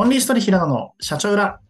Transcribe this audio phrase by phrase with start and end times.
[0.00, 1.60] オンリーストリー平野の社長裏。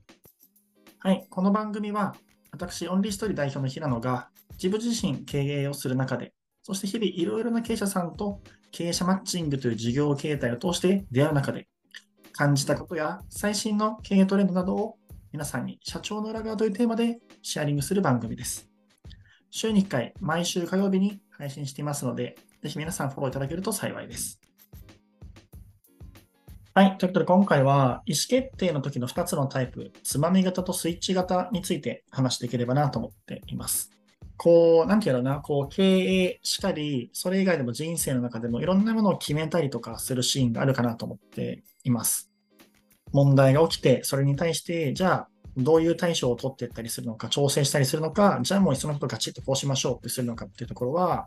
[0.99, 2.15] はい、この番組は、
[2.53, 4.29] 私、オンリーストリー代表の平野が、
[4.63, 11.69] 自分自身経営をする中で、そして日々いろいろな経営者さんと経営者マッチングという事業形態を通して出会う中で、
[12.33, 14.99] 感じたことや最新の経営トレンドなどを
[15.33, 18.69] 皆さんに社長の裏側というテーマでシェアリングする番組です。
[19.51, 24.39] 週に1回、毎週火曜日に配信していますので、ぜひ皆さんフォローいただけると幸いです。
[26.79, 26.97] はい。
[26.97, 33.91] ということで、今回は意思決定の時の2つのタイプ、つまみ型とスイッチ型について話していければなと思っています。
[34.37, 42.31] こう、なんていうのな、こう、経営しかり、それ以外でも人生の中でもいろんなものを決めたりとかするシーンがあるかなと思っています。
[43.11, 51.27] 問題が起きて、それに対して、じゃあ、どういう対処を取っていったりするのか、調整したりするのか、じゃあもういっそのことガチッとこうしましょうってするのかっていうところは、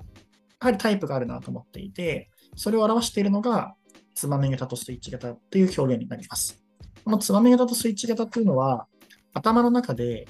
[0.62, 3.76] やはりタイプがあるなと思っていて、それを表しているのが、
[4.14, 6.62] つまみ型とスイッチ型っていう表現になります。
[7.04, 8.88] このつまみ型とスイッチ型っていうのは、
[9.34, 10.28] 頭の中で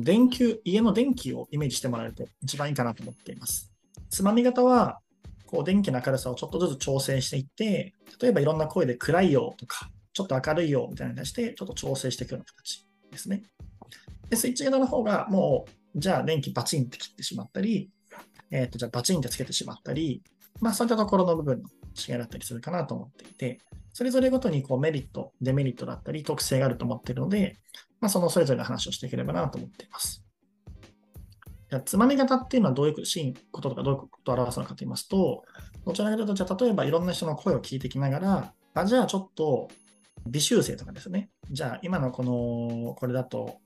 [0.00, 3.72] 電球、家の電気をイメージしてもらえると一番いいかなと思っています。
[4.10, 5.00] つまみ型は、
[5.46, 13.42] こう電気の明るさをちょっとずつ調整していって、例えばいろんな声で暗いよとか、ちょっと明るいよみたいな感じで、ちょっと調整していくような形ですね。
[14.28, 17.90] で、スイッチ型の方が、もう、じゃあ電気バチンって切ってしまったり、
[18.50, 20.22] えっ、ー、と、じゃあバチンってつけてしまったり、
[20.60, 23.60] まあそういったところの部分の違いだったりするかなと思っていて、
[23.92, 27.56] それぞれごとにこうメリット、デメリットだったり特性があると思っているので、
[28.00, 30.22] まあ、そのそれぞれの話をしていければなと思っています。
[31.70, 35.44] じゃつまみ型っていうのはどういうシーン、こととかどういうことを表すのかと言いますと、
[35.84, 39.68] どちらかというと、じゃあ例えばいろんな人の声を聞いてきながら、あじゃあちょっと
[40.26, 41.30] 微修正とかですね。
[41.50, 43.58] じゃあ今のこの、これだと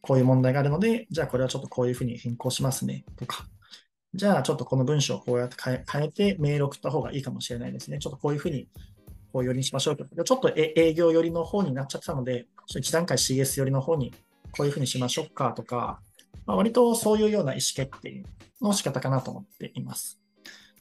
[0.00, 3.46] こういう問題があるので、じゃあこれはちょっとこういうふうに変更しますねとか、
[4.14, 7.98] じゃあちょっとこの文章をこうやって変え変えてメール送った方がいいかもしれないですね。
[7.98, 8.68] ちょっとこういうふうに
[9.32, 10.04] こう寄りにしましょうと。
[10.04, 14.14] ちょっと営業寄りの方になっちゃったので、1段階 CS 寄りの方に
[14.52, 16.00] こういうふうにしましょうかとか、
[16.46, 18.24] まあ、割とそういうような意思決定
[18.60, 20.20] の仕方かなと思っています。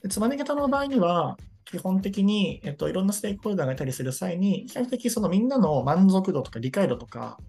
[0.03, 7.39] でつまみ方の場合には、基本的に、えっと、いろんなステークホルダーがいたりする際に、比較的そのみんなの満足度とか理解度とか、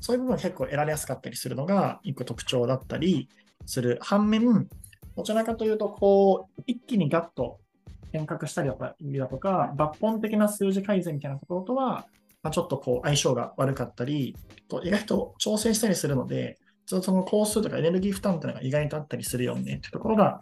[0.00, 3.28] そういう部分が結構得られやすかったりするのが一個特徴だったり
[3.66, 4.68] する反面、
[5.16, 7.60] どちらかというと、こう、一気にガッと
[8.12, 8.70] 変革したり
[9.18, 12.06] だとか、抜本的な数字改善みたいなところとは、
[12.42, 14.36] まあ、ちょっとこう相性が悪かったり、
[14.68, 20.40] と意外と調整したりするので、その工数とかエネルギー負担っていうのが意外とあったりするよねっていうところが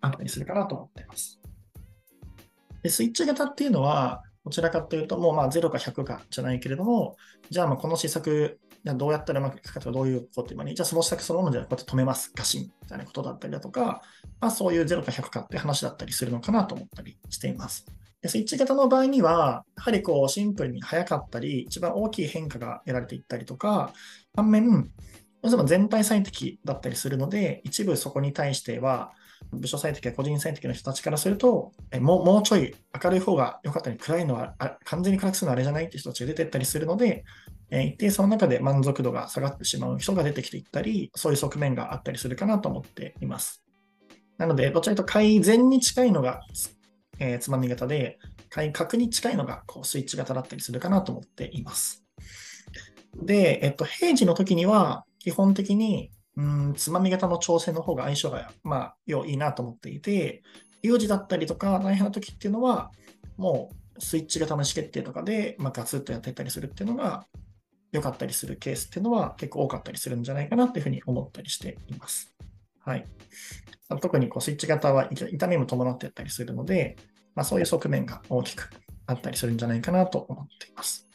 [0.00, 1.40] あったりするかなと思っています。
[2.82, 7.16] でスイッチ型っていうのは、どちらかというと、もうまあ0か100かじゃないけれども、
[7.50, 14.02] じゃあまあこの施策じゃどうやったらうまくいくかとか、どういうこと今に、じゃあその施策そのものでこうやって止めます、ガシンみたいなことだったりだとか、
[14.40, 17.86] まあそういう0か100かって話だったりするのかなと思ったりしています。
[18.20, 23.92] でスイッチ型の場合には、やはりこうシンプルに早かったり、一番大きい変化が得られていったりとか、
[24.34, 24.88] 反面、ど
[25.44, 29.12] うしても全体最適だったりするので、一部そこに対しては、
[29.52, 37.24] 部署最適や個人最適の人たちからすると、えもうもうちょい明るい方が良かったり、暗いのはあ完全に暗くするのはあれじゃないって人たちが出てったりするので、
[37.70, 43.62] え一定その中で満足度が下がってしまう人が出てきていったり、そういう側面があったりするかなと思っています。
[44.38, 46.40] なので、どちらかというと改善に近いのが、
[47.18, 48.18] えー、つまみ型で、
[48.48, 52.04] 改革に近いのがこうスイッチ型だったりするかなと思っています。
[53.22, 60.42] で、えっと、平時の時には、基本的に、うん、つまみ型の調整の方が相性が、まあ、良いなと思っていて、
[60.82, 62.90] 有事だったりとか、大変な時っていうのは、
[63.36, 67.26] もうスイッチ型の意思決定とかで、まあ、ガツッとやっていったりするっていうのが、
[67.92, 72.34] 良かったりするケースっていうのは結構多かったりするんじゃないかなっていうふうに思ったりしています。
[72.80, 73.04] はい。
[74.00, 76.96] 特にこうスイッチ型は痛みも伴っていったりするので、
[77.34, 78.70] まあ、そういう側面が大きく
[79.06, 81.08] あったりするんじゃないかなと思っています。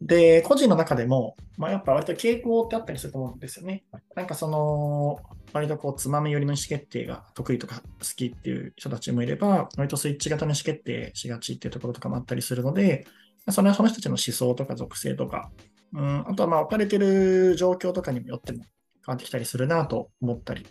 [0.00, 3.84] で、個人の中でも、まあ、やっぱ割と傾向ってあったりすると思うんですよね。
[4.14, 5.18] なんかその、
[5.52, 7.82] 割とこう、つまみ寄りの意思決定が得意とか好
[8.14, 13.06] きっていう人たちもいれば、割とスイッチ型の意思決定しがちっていうところとかもあったりするので、
[13.50, 15.50] それはその人たちの思想とか属性とか、
[15.92, 18.64] うん、あとはまあ置かれてる状況とかにもよっても
[19.06, 20.66] 変わってきたりするなと思ったり、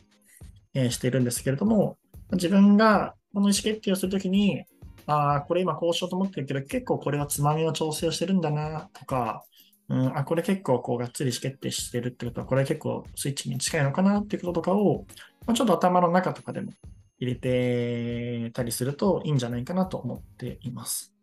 [0.74, 1.98] えー、しているんですけれども、
[2.34, 4.66] 自分がこの意思決定をするときに、
[5.08, 9.44] ああ、これ今こうしようと思ってるけど、結構これはつまみの調整をしてるんだなとか、
[9.88, 15.06] うん、あ、これ結構こうがっつり意思決定してるってことは、これ結構スイッチに近いのかなっていうこととかを、
[15.46, 16.72] まあ、ちょっと頭の中とかでも
[17.20, 21.14] 入れてたりするといいんじゃないかなと思っています。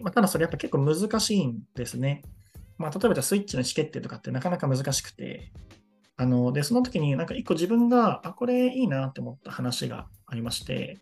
[0.00, 2.22] まあ、ただそれやっぱ結構難しいんですね。
[2.78, 5.52] まあ、例えばじゃスイッチの意思決定とかってなかなか難しくて、
[6.16, 10.98] あの、で、その時になんか一個自分が、あ、これいいなって思った話がありまして、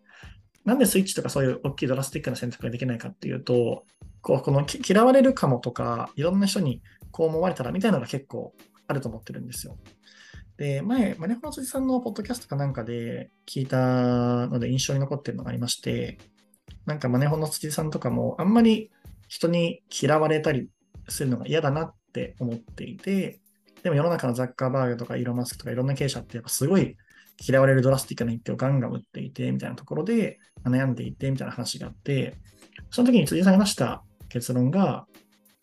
[0.65, 3.85] なんでスイッチとかそういう大きいドラスティックな選択ができないかっていうと、
[4.23, 8.55] こうこの嫌われるかもとか、いろんな人にこう思われたらみたいなのが結構
[8.87, 9.79] あると思ってるんですよ。
[10.59, 16.19] で、前、マネフの辻さんのポッドキャストかなんかで聞いたので印象に残ってるのがありまして、
[16.85, 18.91] なんかマネホの辻さんとかもあんまり
[19.29, 20.69] 人に嫌われたり
[21.09, 23.41] するのが嫌だなって思っていて、
[23.83, 26.97] でも世の中のザッカーバーグとかイーロン・マスクとかいろんな経営者ってやっぱすごい
[27.47, 32.37] 嫌われるドラスティックな一手をガンガン打っていて、みたいなところで悩んでいて、みたいな話があって、
[32.91, 35.07] その時に辻さんが出した結論が、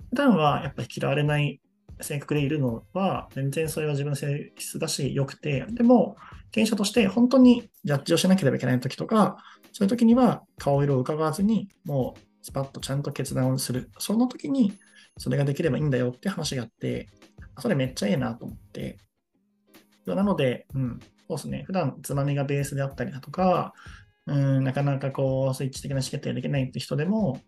[0.09, 1.61] 普段はやっぱり嫌われない
[2.01, 6.15] 性格でいるのは、全然それは自分の性質だし、良くて、でも、
[6.51, 9.37] 経営者として本当にジャッジをしなければいけない時とか、
[9.73, 13.91] そういう時には顔色を伺わずに、もうスパッとちゃんと決断をする。
[13.99, 14.73] その時に、
[15.17, 17.07] それができればいいんだよって話があって、
[17.59, 18.97] それめっちゃいいなと思って。
[20.05, 21.63] なので、うん、そうですね。
[21.65, 23.73] 普段つまみがベースであったりだとか、
[24.25, 27.41] うん、なかなかこう、スイッチ的な意思決定できないって人でも、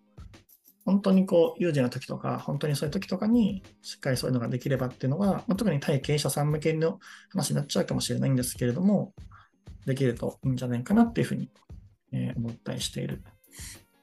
[0.85, 6.99] 本当にこう、有事の時とか、本当にそういう時とかに、しっかりそういうのができればっていうのは、まあ、特に対経営者さん向けの
[7.29, 9.13] 話になっちゃうかもしれないんですけれども、
[9.85, 11.49] できるといいんじゃないかなっていうふうに、
[12.11, 13.23] えー、思ったりしている、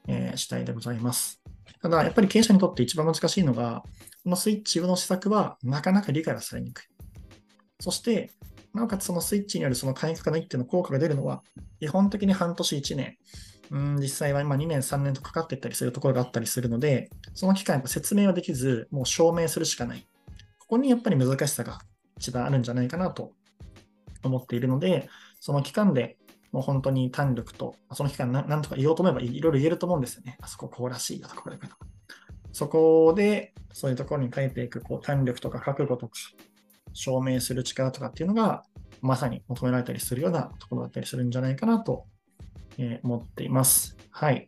[0.07, 1.36] えー、次第でございます。
[1.81, 3.83] ただ、やっぱり経営者にとって一番難しいのが、
[4.23, 6.85] このスイッチの施策はなかなか理解がされにくい。
[7.79, 8.31] そして、
[8.73, 11.43] なおかつそのスイッチによるその改革の一手の効果が出るのは、
[11.79, 13.17] 基本的に半年1年、
[13.71, 20.07] うん、実際は今2年、3年とかかっていったりするところがあったりするので、その期間説明はできず、もう証明するしかない。
[20.59, 21.79] ここにやっぱり難しさが
[22.17, 23.33] 一番あるんじゃないかなと
[24.23, 25.09] 思っているので、
[25.39, 26.17] その期間で
[26.51, 30.37] もう本当に胆力と、その期間何とか言おうと思えばいろいろ言えると思うんですよね。
[30.41, 31.67] あそここうらしいよとか、これか
[32.51, 36.13] そこで、そういうところに書いていくこう胆力とか覚悟とか、
[36.93, 38.63] 証明する力とかっていうのが、
[39.01, 42.05] まさに求められたりするようなところだったりするんじゃないかなと
[43.03, 43.95] 思っています。
[44.09, 44.47] はい。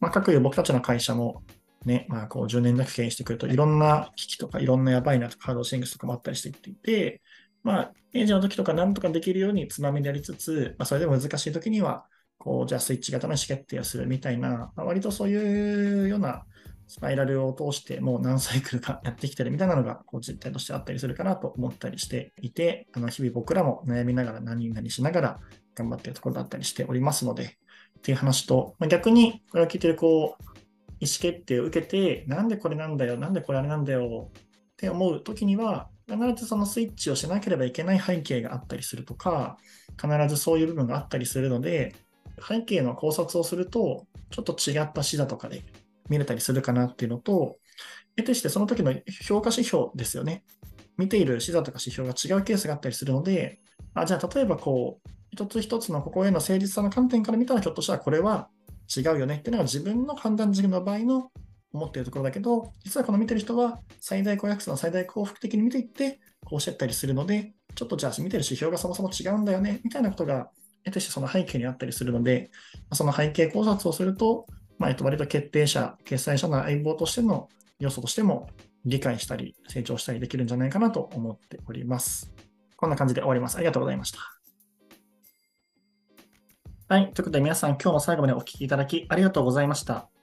[0.00, 1.42] まあ、各有僕たちの会社も
[1.84, 7.22] ね、まあ、こう10年だけ経営してくると、いろんな危機とかいろんなやばいなとかハードシングスとかもあったりしていっていて、
[7.64, 12.06] まあ、エンジンの時とかなんとかできるようにつまみでやりつつ、まあ、それでも難しい時には、
[12.38, 16.44] こう、じゃあスイッチ型の意思決定をするみたいな、まあ、割とそういうような
[16.86, 25.40] スパイラルを通してもう何サイクルかやってきてるみたいなのがこう実態としてあったりするかなと思ったりしていて、あの日々僕らも悩みながら何々しながら
[25.74, 27.44] 頑張ってるところだったりしておりますので、
[27.98, 30.44] っていう話と、まあ、逆にこれを聞いてるこう、
[31.00, 34.42] 意思決定を受けて、なんでこれなんだよ、なんでこれあれなんだよっ
[34.76, 39.56] て思うときには、必ずそのスイッチをしなければいけない背景があったりするとか、
[40.00, 41.94] 必ずそういう部分があったりするので、
[42.46, 45.62] 背景の考察をすると、ちょっと違った視座とかで
[46.08, 47.58] 見れたりするかなっていうのと、
[48.16, 50.44] 得てしてその時の評価指標ですよね。
[50.96, 53.60] 見ている視座とか指標が違うケースがあったりするので、
[53.94, 58.48] あじゃあ例えばこう、一つ一つのここへの誠実さの観点から見たら、ひょっとしたらこれは
[58.94, 61.30] 違うよねっていうのが自分の判断軸の場合の
[61.74, 70.50] 思っているところだけど、実はこの見てる人は最大公約数の最大幸福的に見ていって、こうしてったりするので、ちょっとじゃあ見てる指標がそもそも違うんだよね、みたいなことが、
[70.84, 72.50] 得てしてその背景にあったりするので、
[72.92, 74.46] その背景考察をすると、
[74.78, 77.48] まあ、割と決定者、決済者の相棒としての
[77.78, 78.48] 要素としても
[78.84, 82.32] 理解したり、成長したりできるんじゃないかなと思っております。
[82.76, 83.56] こんな感じで終わります。
[83.56, 84.18] ありがとうございました。
[86.86, 87.12] はい。
[87.14, 90.13] ということで皆さん今日も最後までお聴きいただきありがとうございました。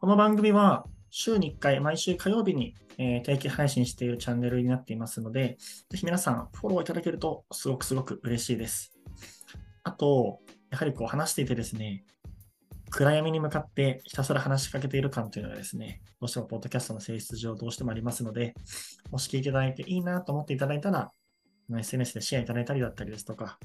[0.00, 5.56] この番組は週に1回、毎週火曜日に、え、定期配信しているチャンネルになっていますので、
[5.90, 8.92] ぜひ皆さんフォローいただけるとすごくすごく嬉しいです。
[9.82, 10.38] あと、
[10.70, 12.04] やはりこう話していてですね、
[12.90, 18.54] 暗闇に向かってひたすら話しかけている感というのがですね、どうしてもポッドキャストの性質上どうしてもありますので、
[19.10, 21.10] もし聞いていただいていいなと思っていただいたら、
[21.76, 23.58] SNS でシェアいただいたりだったりですとか、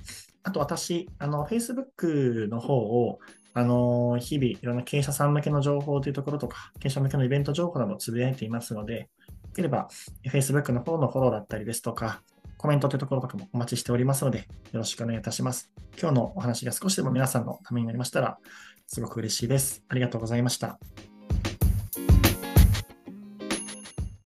[0.44, 3.20] あと私、あの、Facebook の方を、
[3.54, 9.08] あの、日々いろんな経営者さん向けの情報というところとか、経営者向けのイベント情報などつぶやいていますので、よ
[9.56, 9.88] ければ
[10.26, 12.24] Facebook の方のフォローだったりですとか、
[12.58, 14.46] コメントというところとかもお待ちしておりますので、よ
[14.80, 15.72] ろしくお願いいたします。
[16.00, 18.38] 今日のお話が少しでも皆さんのためになりましたら、
[18.88, 19.84] すごく嬉しいです。
[19.90, 20.80] ありがとうございました。